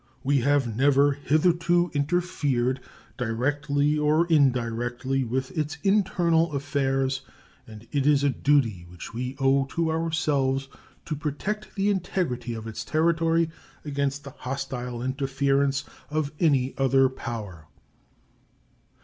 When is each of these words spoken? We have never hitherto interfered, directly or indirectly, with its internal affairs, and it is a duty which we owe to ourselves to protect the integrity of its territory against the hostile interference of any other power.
We 0.23 0.39
have 0.39 0.75
never 0.75 1.11
hitherto 1.11 1.91
interfered, 1.93 2.79
directly 3.19 3.99
or 3.99 4.25
indirectly, 4.25 5.23
with 5.23 5.55
its 5.55 5.77
internal 5.83 6.53
affairs, 6.53 7.21
and 7.67 7.87
it 7.91 8.07
is 8.07 8.23
a 8.23 8.31
duty 8.31 8.87
which 8.89 9.13
we 9.13 9.35
owe 9.39 9.65
to 9.65 9.91
ourselves 9.91 10.69
to 11.05 11.15
protect 11.15 11.75
the 11.75 11.91
integrity 11.91 12.55
of 12.55 12.65
its 12.65 12.83
territory 12.83 13.51
against 13.85 14.23
the 14.23 14.31
hostile 14.31 15.03
interference 15.03 15.83
of 16.09 16.31
any 16.39 16.73
other 16.79 17.07
power. 17.07 17.67